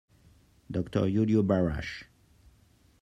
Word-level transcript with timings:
Doctor 0.77 1.01
Iuliu 1.05 1.43
Barasch. 1.43 2.07